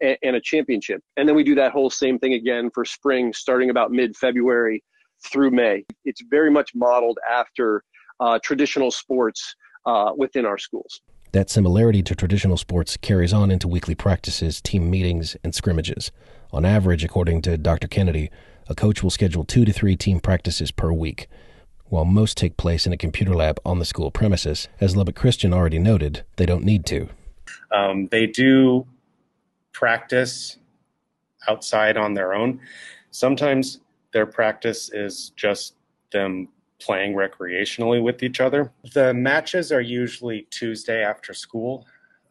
[0.02, 1.02] and, and a championship.
[1.18, 4.84] And then we do that whole same thing again for spring, starting about mid February
[5.24, 5.86] through May.
[6.06, 7.84] It's very much modeled after
[8.20, 11.02] uh, traditional sports uh, within our schools.
[11.32, 16.12] That similarity to traditional sports carries on into weekly practices, team meetings, and scrimmages.
[16.52, 17.88] On average, according to Dr.
[17.88, 18.30] Kennedy,
[18.68, 21.28] a coach will schedule two to three team practices per week.
[21.92, 25.54] While most take place in a computer lab on the school premises, as Lubbock Christian
[25.54, 27.10] already noted, they don't need to.
[27.70, 28.88] Um, they do
[29.74, 30.58] practice
[31.50, 32.62] outside on their own.
[33.10, 33.82] Sometimes
[34.14, 35.74] their practice is just
[36.14, 36.48] them
[36.80, 38.72] playing recreationally with each other.
[38.94, 41.86] The matches are usually Tuesday after school.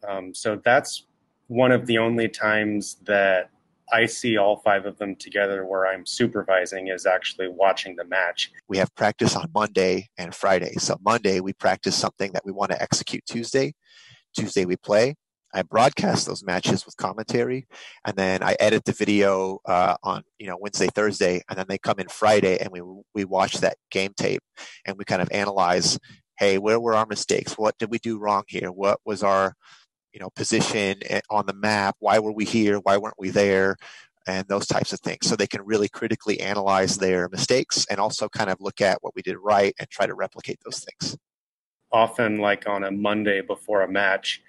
[0.09, 1.05] Um, so that's
[1.49, 3.50] one of the only times that
[3.91, 8.51] I see all five of them together where I'm supervising is actually watching the match.
[8.67, 10.73] We have practice on Monday and Friday.
[10.77, 13.73] So Monday we practice something that we want to execute Tuesday.
[14.35, 15.15] Tuesday we play.
[15.53, 17.67] I broadcast those matches with commentary,
[18.05, 21.77] and then I edit the video uh, on you know Wednesday, Thursday, and then they
[21.77, 22.81] come in Friday, and we
[23.13, 24.41] we watch that game tape,
[24.85, 25.99] and we kind of analyze,
[26.39, 27.57] hey, where were our mistakes?
[27.57, 28.71] What did we do wrong here?
[28.71, 29.55] What was our
[30.13, 31.95] you know position eh, on the map?
[31.99, 32.77] Why were we here?
[32.77, 33.77] Why weren't we there?
[34.27, 38.29] And those types of things, so they can really critically analyze their mistakes and also
[38.29, 41.17] kind of look at what we did right and try to replicate those things.
[41.91, 44.41] Often, like on a Monday before a match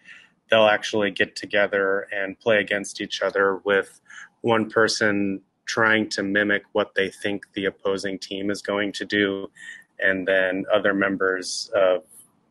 [0.52, 4.02] they'll actually get together and play against each other with
[4.42, 9.50] one person trying to mimic what they think the opposing team is going to do,
[9.98, 12.02] and then other members of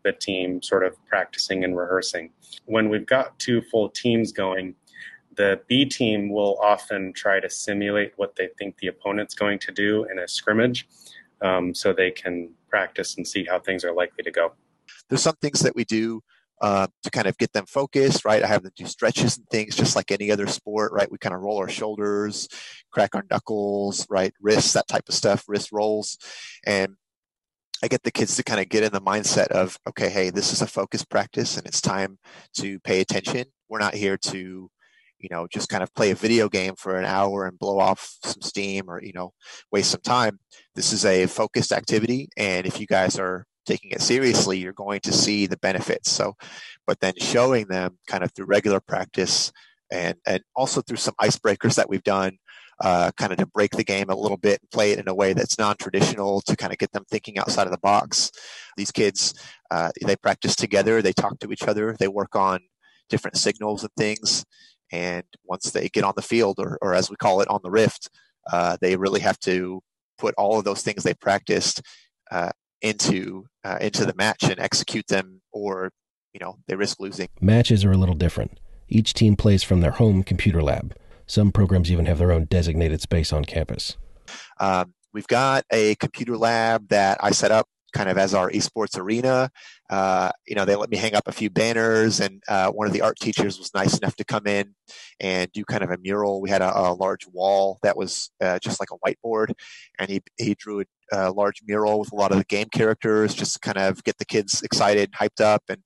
[0.04, 2.32] the team sort of practicing and rehearsing.
[2.66, 4.76] When we've got two full teams going,
[5.36, 9.72] the B team will often try to simulate what they think the opponent's going to
[9.72, 10.88] do in a scrimmage
[11.42, 14.54] um, so they can practice and see how things are likely to go.
[15.10, 16.22] There's some things that we do
[16.62, 18.44] uh, to kind of get them focused, right?
[18.44, 21.12] I have them do stretches and things just like any other sport, right?
[21.12, 22.48] We kind of roll our shoulders,
[22.92, 24.34] crack our knuckles, right?
[24.40, 26.20] Wrists, that type of stuff, wrist rolls.
[26.66, 26.98] And
[27.84, 30.54] I get the kids to kind of get in the mindset of, okay, hey, this
[30.54, 32.20] is a focused practice and it's time
[32.58, 33.46] to pay attention.
[33.70, 34.70] We're not here to,
[35.18, 38.18] you know, just kind of play a video game for an hour and blow off
[38.24, 39.34] some steam or, you know,
[39.72, 40.40] waste some time.
[40.76, 42.30] This is a focused activity.
[42.38, 46.12] And if you guys are taking it seriously, you're going to see the benefits.
[46.12, 46.36] So,
[46.86, 49.52] but then showing them kind of through regular practice
[49.92, 52.38] and, and also through some icebreakers that we've done,
[52.82, 55.14] uh, kind of to break the game a little bit and play it in a
[55.14, 58.32] way that's non-traditional to kind of get them thinking outside of the box.
[58.76, 59.34] These kids,
[59.70, 62.60] uh, they practice together, they talk to each other, they work on
[63.10, 64.46] different signals and things.
[64.92, 67.72] And once they get on the field, or, or as we call it, on the
[67.72, 68.10] rift,
[68.52, 69.82] uh, they really have to
[70.18, 71.82] put all of those things they practiced
[72.32, 75.92] uh, into uh, into the match and execute them, or
[76.34, 77.28] you know they risk losing.
[77.40, 78.60] Matches are a little different.
[78.90, 80.96] Each team plays from their home computer lab.
[81.32, 83.96] Some programs even have their own designated space on campus.
[84.60, 89.00] Um, we've got a computer lab that I set up kind of as our esports
[89.00, 89.50] arena.
[89.90, 92.92] Uh, you know, they let me hang up a few banners, and uh, one of
[92.92, 94.76] the art teachers was nice enough to come in
[95.22, 96.42] and do kind of a mural.
[96.42, 99.54] We had a, a large wall that was uh, just like a whiteboard,
[100.00, 103.54] and he he drew a, large mural with a lot of the game characters, just
[103.54, 105.82] to kind of get the kids excited, hyped up, and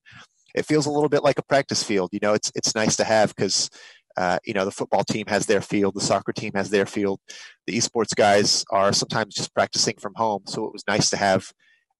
[0.55, 2.09] it feels a little bit like a practice field.
[2.13, 3.69] You know, it's it's nice to have because.
[4.17, 7.19] Uh, you know, the football team has their field, the soccer team has their field.
[7.67, 10.43] The esports guys are sometimes just practicing from home.
[10.45, 11.51] So it was nice to have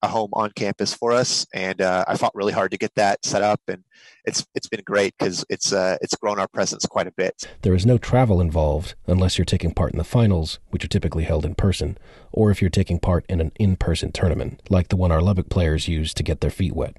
[0.01, 3.25] a home on campus for us, and uh, I fought really hard to get that
[3.25, 3.83] set up, and
[4.25, 7.47] it's it's been great because it's uh, it's grown our presence quite a bit.
[7.61, 11.23] There is no travel involved unless you're taking part in the finals, which are typically
[11.23, 11.97] held in person,
[12.31, 15.87] or if you're taking part in an in-person tournament, like the one our Lubbock players
[15.87, 16.95] use to get their feet wet.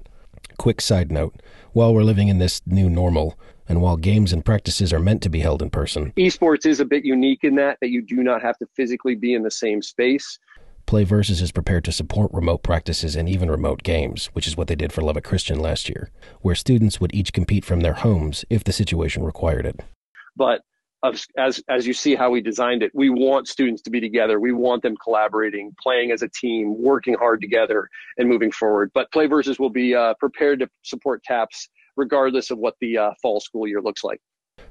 [0.57, 1.41] Quick side note:
[1.73, 5.29] while we're living in this new normal, and while games and practices are meant to
[5.29, 8.41] be held in person, esports is a bit unique in that that you do not
[8.41, 10.39] have to physically be in the same space.
[10.85, 14.67] Play Versus is prepared to support remote practices and even remote games, which is what
[14.67, 17.93] they did for Love Lubbock Christian last year, where students would each compete from their
[17.93, 19.81] homes if the situation required it.
[20.37, 20.61] But
[21.03, 24.51] as as you see how we designed it we want students to be together we
[24.51, 29.27] want them collaborating playing as a team working hard together and moving forward but play
[29.27, 33.67] versus will be uh, prepared to support taps regardless of what the uh, fall school
[33.67, 34.21] year looks like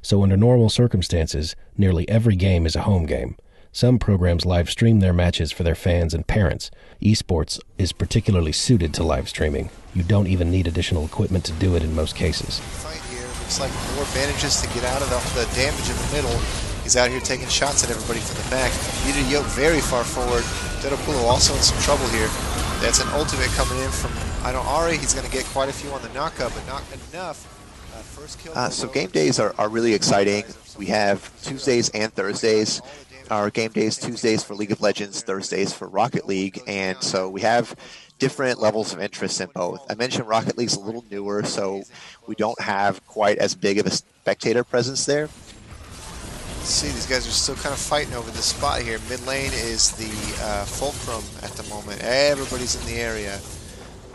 [0.01, 3.37] so under normal circumstances nearly every game is a home game
[3.77, 6.71] some programs live stream their matches for their fans and parents.
[7.03, 9.69] Esports is particularly suited to live streaming.
[9.95, 12.59] You don't even need additional equipment to do it in most cases.
[12.59, 16.11] Fight here looks like more manages to get out of the, the damage in the
[16.17, 16.41] middle.
[16.89, 18.73] He's out here taking shots at everybody from the back.
[19.05, 20.41] Peter Yoke very far forward.
[20.81, 22.33] Dedopulo also in some trouble here.
[22.81, 24.09] That's an ultimate coming in from
[24.43, 24.99] I know Ari.
[24.99, 27.53] He's going to get quite a few on the knockup, but not enough.
[27.95, 30.45] Uh, uh, so game days are, are really exciting.
[30.79, 32.83] We have Tuesdays and Thursdays
[33.31, 37.41] our game days Tuesdays for League of Legends, Thursdays for Rocket League, and so we
[37.41, 37.75] have
[38.19, 39.85] different levels of interest in both.
[39.91, 41.83] I mentioned Rocket League's a little newer, so
[42.27, 45.29] we don't have quite as big of a spectator presence there.
[46.59, 48.99] Let's see, these guys are still kind of fighting over the spot here.
[49.09, 52.01] Mid lane is the uh, Fulcrum at the moment.
[52.03, 53.39] Everybody's in the area.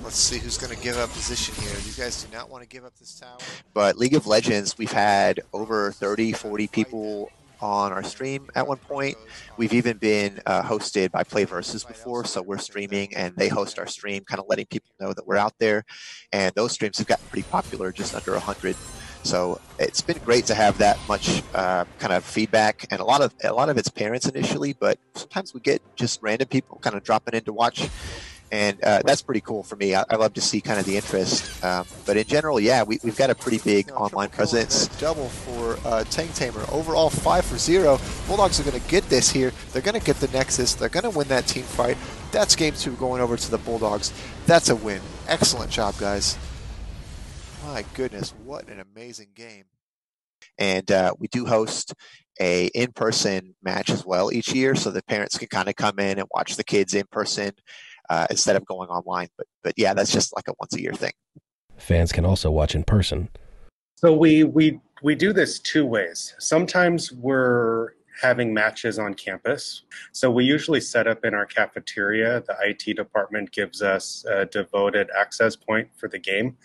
[0.04, 1.74] Let's see who's going to give up position here.
[1.76, 3.38] These guys do not want to give up this tower.
[3.74, 8.78] But League of Legends, we've had over 30, 40 people on our stream at one
[8.78, 9.16] point.
[9.58, 13.78] We've even been uh, hosted by Play Versus before, so we're streaming and they host
[13.78, 15.86] our stream, kind of letting people know that we're out there.
[16.34, 18.76] And those streams have gotten pretty popular, just under 100.
[19.24, 23.22] So it's been great to have that much uh, kind of feedback, and a lot
[23.22, 26.96] of a lot of it's parents initially, but sometimes we get just random people kind
[26.96, 27.88] of dropping in to watch
[28.52, 29.96] and uh, that's pretty cool for me.
[29.96, 31.64] I, I, love to see kind of the interest.
[31.64, 34.88] Um, but in general, yeah, we, have got a pretty big online presence.
[35.00, 36.66] Double for uh, Tank Tamer.
[36.70, 37.98] Overall, five for zero.
[38.28, 39.54] Bulldogs are going to get this here.
[39.72, 40.76] They're going to get the Nexus.
[40.76, 41.98] They're going to win that team fight.
[42.32, 44.12] That's game two going over to the Bulldogs.
[44.48, 45.02] That's a win.
[45.28, 46.38] Excellent job, guys.
[47.66, 49.64] My goodness, what an amazing game.
[50.58, 51.94] And uh, we do host
[52.40, 56.20] a in-person match as well each year, so the parents can kind of come in
[56.20, 57.54] and watch the kids in person
[58.12, 59.30] uh, instead of going online.
[59.38, 61.13] But but yeah, that's just like a once a year thing.
[61.78, 63.30] Fans can also watch in person.
[63.95, 66.36] So we we we do this two ways.
[66.38, 69.84] Sometimes we're having matches on campus.
[70.12, 72.43] So we usually set up in our cafeteria.
[72.45, 76.58] The IT department gives us a devoted access point for the game.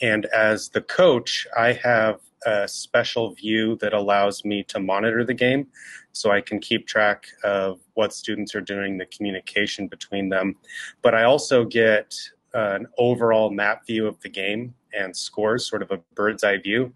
[0.00, 5.34] And as the coach, I have a special view that allows me to monitor the
[5.34, 5.66] game
[6.12, 10.56] so I can keep track of what students are doing, the communication between them.
[11.02, 12.14] But I also get
[12.54, 16.92] an overall map view of the game and scores, sort of a bird's eye view.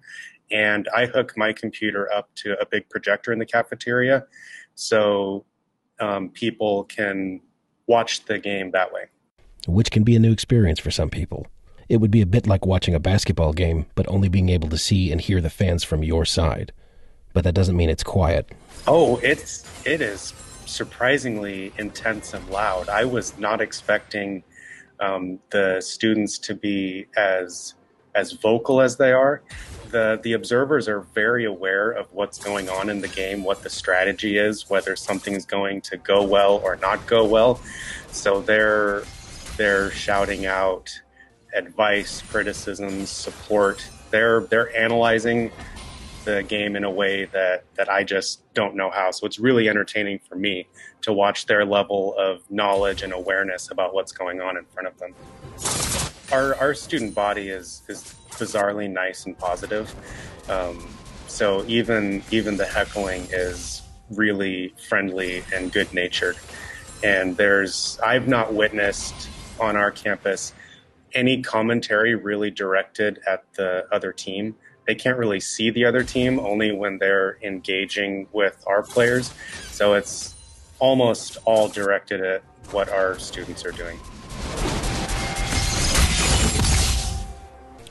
[0.50, 4.26] And I hook my computer up to a big projector in the cafeteria
[4.74, 5.44] so
[6.00, 7.40] um, people can
[7.86, 9.04] watch the game that way.
[9.66, 11.46] Which can be a new experience for some people.
[11.90, 14.78] It would be a bit like watching a basketball game, but only being able to
[14.78, 16.72] see and hear the fans from your side.
[17.32, 18.48] But that doesn't mean it's quiet.
[18.86, 20.32] Oh, it's it is
[20.66, 22.88] surprisingly intense and loud.
[22.88, 24.44] I was not expecting
[25.00, 27.74] um, the students to be as
[28.14, 29.42] as vocal as they are.
[29.90, 33.70] The the observers are very aware of what's going on in the game, what the
[33.70, 37.60] strategy is, whether something's going to go well or not go well.
[38.12, 39.02] So they're
[39.56, 40.88] they're shouting out
[41.54, 43.86] advice, criticisms, support.
[44.10, 45.50] They're they're analyzing
[46.24, 49.10] the game in a way that that I just don't know how.
[49.10, 50.66] So it's really entertaining for me
[51.02, 54.98] to watch their level of knowledge and awareness about what's going on in front of
[54.98, 55.14] them.
[56.32, 59.94] Our our student body is is bizarrely nice and positive.
[60.48, 60.88] Um,
[61.26, 66.36] so even even the heckling is really friendly and good natured.
[67.02, 70.52] And there's I've not witnessed on our campus
[71.14, 74.54] any commentary really directed at the other team.
[74.86, 79.32] They can't really see the other team only when they're engaging with our players.
[79.70, 80.34] So it's
[80.78, 82.42] almost all directed at
[82.72, 83.98] what our students are doing.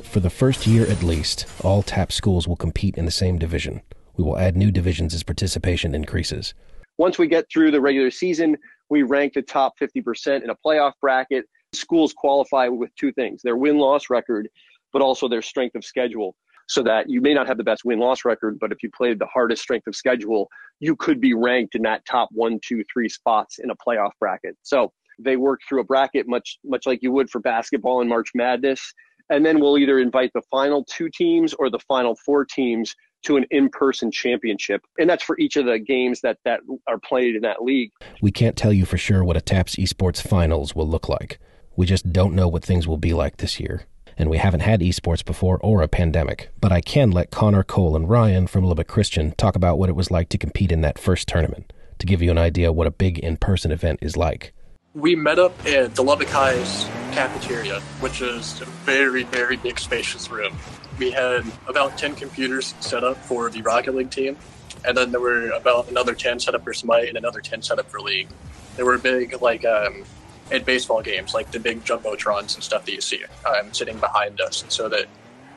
[0.03, 3.81] For the first year at least, all TAP schools will compete in the same division.
[4.17, 6.53] We will add new divisions as participation increases.
[6.97, 8.57] Once we get through the regular season,
[8.89, 13.55] we rank the top 50% in a playoff bracket schools qualify with two things their
[13.55, 14.49] win loss record,
[14.91, 16.35] but also their strength of schedule.
[16.67, 19.17] So that you may not have the best win loss record, but if you played
[19.17, 20.49] the hardest strength of schedule,
[20.79, 24.55] you could be ranked in that top one, two, three spots in a playoff bracket.
[24.61, 28.29] So they work through a bracket much much like you would for basketball in March
[28.35, 28.93] Madness.
[29.31, 33.35] And then we'll either invite the final two teams or the final four teams to
[33.35, 37.41] an in-person championship and that's for each of the games that that are played in
[37.41, 37.91] that league
[38.21, 41.37] we can't tell you for sure what a taps esports finals will look like
[41.79, 43.85] we just don't know what things will be like this year.
[44.17, 46.49] and we haven't had esports before or a pandemic.
[46.59, 49.95] But I can let Connor, Cole, and Ryan from Lubbock Christian talk about what it
[49.95, 52.91] was like to compete in that first tournament to give you an idea what a
[52.91, 54.51] big in person event is like.
[54.93, 60.29] We met up at the Lubbock High's cafeteria, which is a very, very big, spacious
[60.29, 60.57] room.
[60.97, 64.35] We had about 10 computers set up for the Rocket League team,
[64.83, 67.79] and then there were about another 10 set up for Smite and another 10 set
[67.79, 68.27] up for League.
[68.75, 70.03] There were big, like, um,
[70.51, 74.41] at baseball games, like the big jumbotrons and stuff that you see um, sitting behind
[74.41, 75.05] us, so that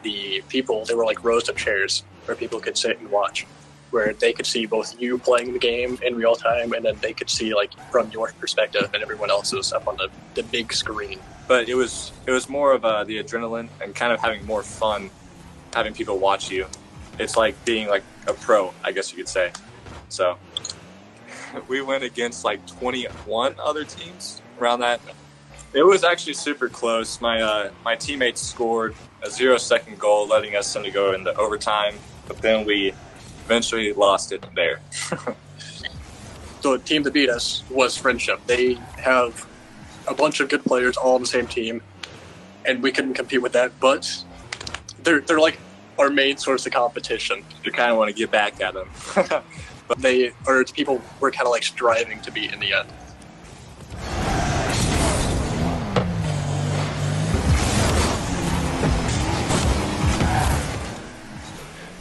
[0.03, 3.47] the people, there were like rows of chairs where people could sit and watch
[3.93, 7.13] where they could see both you playing the game in real time and then they
[7.13, 11.19] could see like from your perspective and everyone else's up on the, the big screen.
[11.47, 14.63] But it was it was more of uh, the adrenaline and kind of having more
[14.63, 15.11] fun
[15.75, 16.67] having people watch you.
[17.19, 19.53] It's like being like a pro i guess you could say.
[20.09, 20.39] So
[21.69, 25.01] we went against like 21 other teams around that
[25.75, 30.57] it was actually super close my uh, my teammates scored a zero second goal letting
[30.57, 31.95] us send to go into overtime
[32.27, 32.95] but then we
[33.45, 34.81] eventually lost it there.
[36.61, 38.41] so the team that beat us was Friendship.
[38.47, 39.47] They have
[40.09, 41.83] a bunch of good players all on the same team,
[42.65, 43.79] and we couldn't compete with that.
[43.81, 44.25] But
[45.03, 45.59] they're they're like
[45.99, 47.45] our main source of competition.
[47.65, 48.89] You kind of want to get back at them,
[49.89, 52.89] but they are people we're kind of like striving to beat in the end.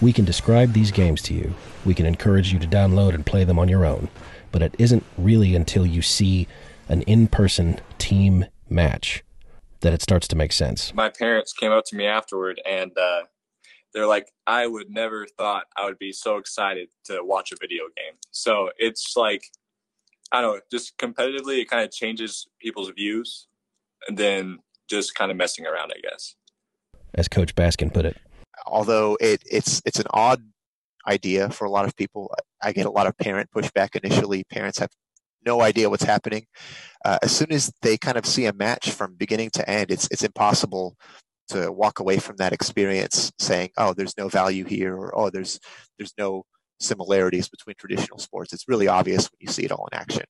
[0.01, 1.53] We can describe these games to you.
[1.85, 4.09] We can encourage you to download and play them on your own.
[4.51, 6.47] But it isn't really until you see
[6.89, 9.23] an in person team match
[9.81, 10.93] that it starts to make sense.
[10.95, 13.21] My parents came up to me afterward and uh,
[13.93, 17.83] they're like, I would never thought I would be so excited to watch a video
[17.95, 18.15] game.
[18.31, 19.45] So it's like,
[20.31, 23.47] I don't know, just competitively, it kind of changes people's views
[24.07, 26.35] and then just kind of messing around, I guess.
[27.13, 28.17] As Coach Baskin put it
[28.65, 30.43] although it, it's it's an odd
[31.07, 32.33] idea for a lot of people.
[32.61, 34.43] I get a lot of parent pushback initially.
[34.45, 34.89] Parents have
[35.45, 36.45] no idea what's happening.
[37.03, 40.07] Uh, as soon as they kind of see a match from beginning to end, it's
[40.11, 40.95] it's impossible
[41.49, 45.59] to walk away from that experience saying, "Oh, there's no value here," or "Oh, there's
[45.97, 46.43] there's no
[46.79, 50.23] similarities between traditional sports." It's really obvious when you see it all in action.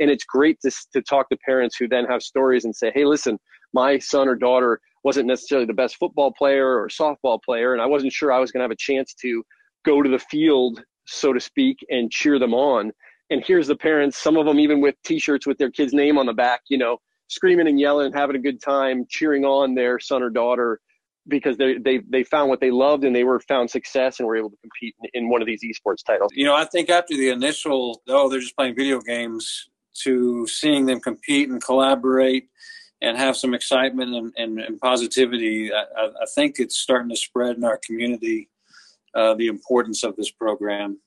[0.00, 3.04] And it's great to to talk to parents who then have stories and say, "Hey,
[3.04, 3.38] listen,
[3.72, 7.86] my son or daughter wasn't necessarily the best football player or softball player, and I
[7.86, 9.42] wasn't sure I was going to have a chance to
[9.84, 12.92] go to the field, so to speak, and cheer them on.
[13.30, 16.26] And here's the parents, some of them even with T-shirts with their kid's name on
[16.26, 16.98] the back, you know,
[17.28, 20.80] screaming and yelling having a good time, cheering on their son or daughter
[21.28, 24.36] because they they they found what they loved and they were found success and were
[24.36, 26.32] able to compete in, in one of these esports titles.
[26.34, 29.70] You know, I think after the initial, oh, they're just playing video games,
[30.02, 32.48] to seeing them compete and collaborate
[33.02, 35.72] and have some excitement and, and, and positivity.
[35.72, 38.48] I, I, think it's starting to spread in our community
[39.14, 40.98] uh, the importance of this program.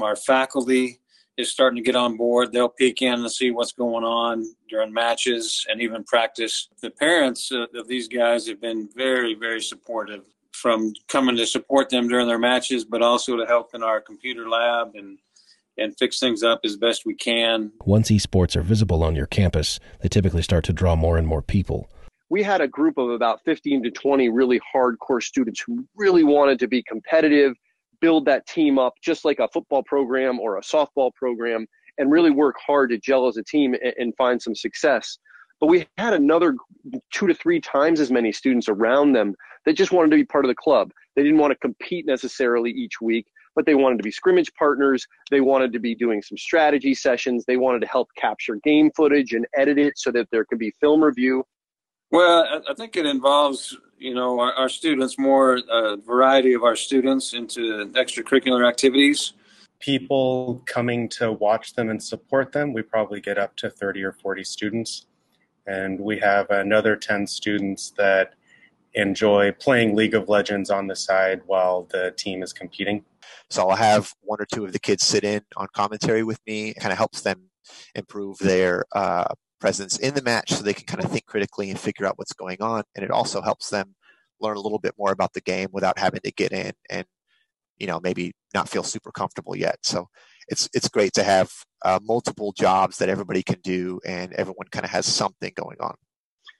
[0.00, 1.00] Our faculty
[1.36, 2.52] is starting to get on board.
[2.52, 6.68] They'll peek in and see what's going on during matches and even practice.
[6.80, 11.90] The parents uh, of these guys have been very, very supportive from coming to support
[11.90, 15.18] them during their matches, but also to help in our computer lab and
[15.78, 17.72] and fix things up as best we can.
[17.84, 21.42] Once esports are visible on your campus, they typically start to draw more and more
[21.42, 21.90] people.
[22.28, 26.58] We had a group of about 15 to 20 really hardcore students who really wanted
[26.60, 27.54] to be competitive,
[28.00, 31.66] build that team up just like a football program or a softball program,
[31.98, 35.18] and really work hard to gel as a team and, and find some success.
[35.60, 36.54] But we had another
[37.12, 40.44] two to three times as many students around them that just wanted to be part
[40.44, 40.92] of the club.
[41.14, 43.26] They didn't want to compete necessarily each week
[43.56, 45.08] but they wanted to be scrimmage partners.
[45.30, 47.44] They wanted to be doing some strategy sessions.
[47.46, 50.72] They wanted to help capture game footage and edit it so that there could be
[50.78, 51.44] film review.
[52.12, 56.76] Well, I think it involves, you know, our, our students, more a variety of our
[56.76, 59.32] students into extracurricular activities.
[59.80, 64.12] People coming to watch them and support them, we probably get up to 30 or
[64.12, 65.06] 40 students.
[65.66, 68.34] And we have another 10 students that
[68.94, 73.04] enjoy playing League of Legends on the side while the team is competing.
[73.50, 76.70] So I'll have one or two of the kids sit in on commentary with me.
[76.70, 77.50] It kind of helps them
[77.94, 79.26] improve their uh,
[79.60, 82.32] presence in the match so they can kind of think critically and figure out what's
[82.32, 82.84] going on.
[82.94, 83.94] And it also helps them
[84.40, 87.06] learn a little bit more about the game without having to get in and,
[87.78, 89.78] you know, maybe not feel super comfortable yet.
[89.82, 90.08] So
[90.48, 91.50] it's, it's great to have
[91.84, 95.94] uh, multiple jobs that everybody can do and everyone kind of has something going on.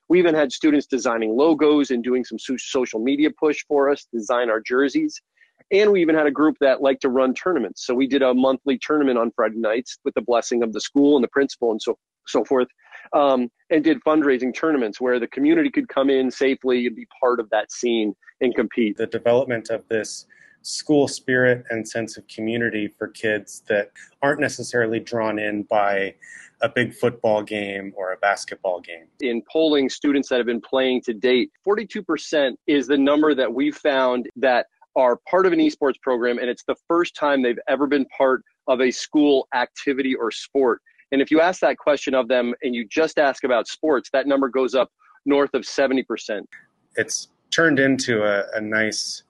[0.08, 4.50] We even had students designing logos and doing some social media push for us, design
[4.50, 5.20] our jerseys.
[5.70, 7.84] And we even had a group that liked to run tournaments.
[7.84, 11.16] So we did a monthly tournament on Friday nights with the blessing of the school
[11.16, 11.98] and the principal and so
[12.28, 12.68] so forth,
[13.12, 17.38] um, and did fundraising tournaments where the community could come in safely and be part
[17.38, 18.96] of that scene and compete.
[18.96, 20.26] The development of this
[20.62, 23.92] school spirit and sense of community for kids that
[24.22, 26.12] aren't necessarily drawn in by
[26.60, 29.06] a big football game or a basketball game.
[29.20, 33.76] In polling students that have been playing to date, 42% is the number that we've
[33.76, 34.66] found that
[34.96, 38.42] are part of an esports program, and it's the first time they've ever been part
[38.66, 40.80] of a school activity or sport.
[41.12, 44.26] And if you ask that question of them and you just ask about sports, that
[44.26, 44.90] number goes up
[45.24, 46.42] north of 70%.
[46.96, 49.22] It's turned into a, a nice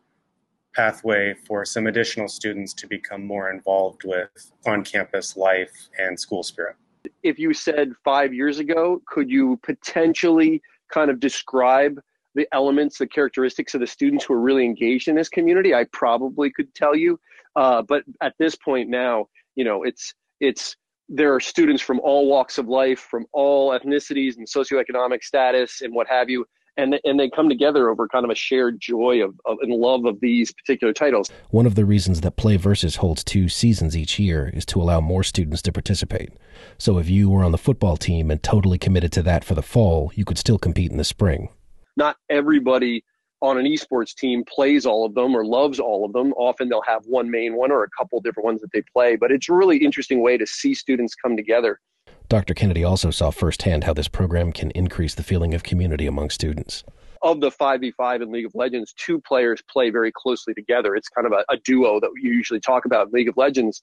[0.74, 6.42] pathway for some additional students to become more involved with on campus life and school
[6.42, 6.76] spirit.
[7.22, 10.60] If you said five years ago, could you potentially
[10.92, 12.00] kind of describe
[12.36, 15.74] the elements, the characteristics of the students who are really engaged in this community?
[15.74, 17.18] I probably could tell you.
[17.56, 19.26] Uh, but at this point now,
[19.56, 20.76] you know, it's it's
[21.08, 25.94] there are students from all walks of life, from all ethnicities and socioeconomic status and
[25.94, 26.44] what have you,
[26.76, 30.04] and and they come together over kind of a shared joy of, of and love
[30.04, 31.30] of these particular titles.
[31.50, 35.00] One of the reasons that Play Versus holds two seasons each year is to allow
[35.00, 36.30] more students to participate.
[36.76, 39.62] So if you were on the football team and totally committed to that for the
[39.62, 41.48] fall, you could still compete in the spring.
[41.96, 43.04] Not everybody
[43.42, 46.32] on an esports team plays all of them or loves all of them.
[46.34, 49.30] Often they'll have one main one or a couple different ones that they play, but
[49.30, 51.80] it's a really interesting way to see students come together.
[52.28, 52.54] Dr.
[52.54, 56.82] Kennedy also saw firsthand how this program can increase the feeling of community among students.
[57.22, 60.96] Of the 5v5 in League of Legends, two players play very closely together.
[60.96, 63.82] It's kind of a, a duo that you usually talk about in League of Legends.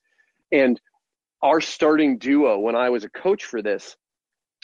[0.52, 0.80] And
[1.42, 3.96] our starting duo, when I was a coach for this,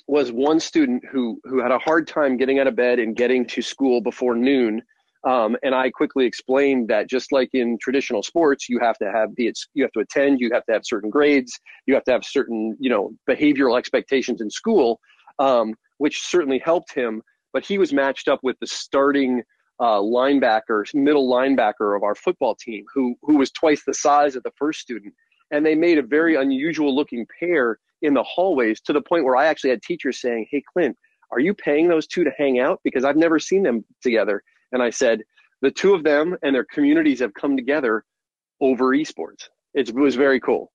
[0.09, 3.45] was one student who who had a hard time getting out of bed and getting
[3.45, 4.81] to school before noon.
[5.23, 9.35] Um, and I quickly explained that just like in traditional sports, you have to have
[9.35, 12.25] be you have to attend, you have to have certain grades, you have to have
[12.25, 14.99] certain you know behavioral expectations in school,
[15.37, 17.21] um, which certainly helped him.
[17.53, 19.43] But he was matched up with the starting
[19.79, 24.41] uh, linebacker, middle linebacker of our football team, who who was twice the size of
[24.41, 25.13] the first student,
[25.51, 29.35] and they made a very unusual looking pair in the hallways to the point where
[29.35, 30.95] I actually had teachers saying, Hey, Clint,
[31.31, 32.79] are you paying those two to hang out?
[32.83, 34.41] Because I've never seen them together.
[34.71, 35.21] And I said,
[35.61, 38.03] The two of them and their communities have come together
[38.61, 39.49] over esports.
[39.73, 40.71] It was very cool.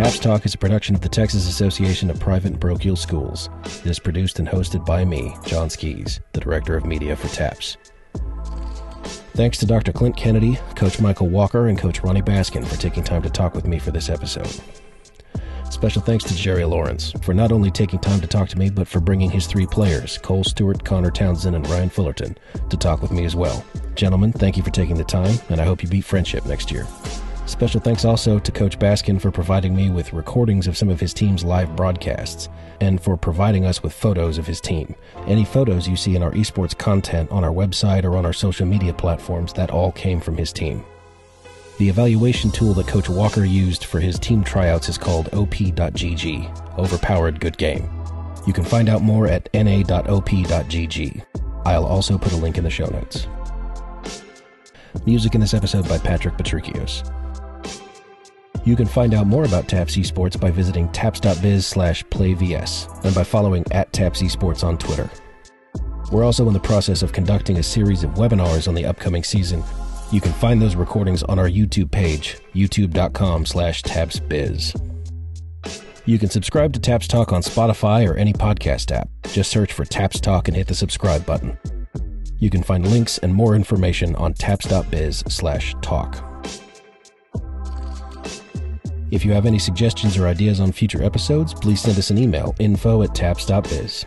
[0.00, 3.50] TAPS Talk is a production of the Texas Association of Private and Parochial Schools.
[3.84, 7.76] It is produced and hosted by me, John Skies, the Director of Media for TAPS.
[9.34, 9.92] Thanks to Dr.
[9.92, 13.66] Clint Kennedy, Coach Michael Walker, and Coach Ronnie Baskin for taking time to talk with
[13.66, 14.48] me for this episode.
[15.68, 18.88] Special thanks to Jerry Lawrence for not only taking time to talk to me, but
[18.88, 22.38] for bringing his three players, Cole Stewart, Connor Townsend, and Ryan Fullerton,
[22.70, 23.62] to talk with me as well.
[23.96, 26.86] Gentlemen, thank you for taking the time, and I hope you beat friendship next year.
[27.50, 31.12] Special thanks also to Coach Baskin for providing me with recordings of some of his
[31.12, 32.48] team's live broadcasts
[32.80, 34.94] and for providing us with photos of his team.
[35.26, 38.66] Any photos you see in our esports content on our website or on our social
[38.66, 40.84] media platforms, that all came from his team.
[41.78, 47.40] The evaluation tool that Coach Walker used for his team tryouts is called OP.GG, Overpowered
[47.40, 47.90] Good Game.
[48.46, 51.24] You can find out more at na.op.gg.
[51.66, 53.26] I'll also put a link in the show notes.
[55.04, 57.10] Music in this episode by Patrick Patrikios.
[58.64, 63.24] You can find out more about TAPS Esports by visiting taps.biz slash playvs and by
[63.24, 65.10] following at TAPS Esports on Twitter.
[66.12, 69.62] We're also in the process of conducting a series of webinars on the upcoming season.
[70.10, 74.74] You can find those recordings on our YouTube page, youtube.com slash tapsbiz.
[76.04, 79.08] You can subscribe to Taps Talk on Spotify or any podcast app.
[79.28, 81.56] Just search for Taps Talk and hit the subscribe button.
[82.38, 86.24] You can find links and more information on taps.biz slash talk.
[89.10, 92.54] If you have any suggestions or ideas on future episodes, please send us an email
[92.58, 94.06] info at taps.biz.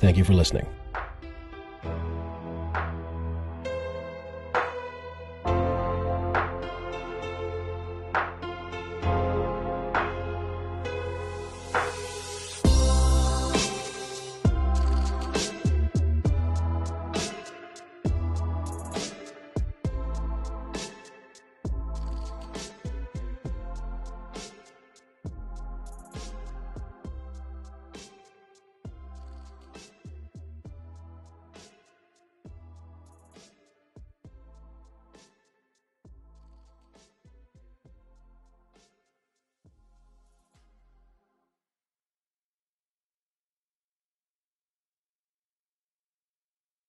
[0.00, 0.66] Thank you for listening.